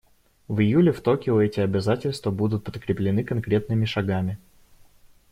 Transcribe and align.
В 0.47 0.61
июле 0.61 0.91
в 0.91 0.99
Токио 1.01 1.39
эти 1.43 1.59
обязательства 1.59 2.31
будут 2.31 2.63
подкреплены 2.63 3.23
конкретными 3.23 3.85
шагами. 3.85 4.39